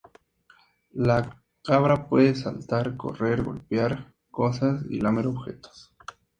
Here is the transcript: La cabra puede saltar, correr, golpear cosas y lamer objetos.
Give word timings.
La 0.93 1.39
cabra 1.63 2.07
puede 2.09 2.33
saltar, 2.33 2.97
correr, 2.97 3.43
golpear 3.43 4.15
cosas 4.31 4.83
y 4.89 4.99
lamer 4.99 5.27
objetos. 5.27 5.93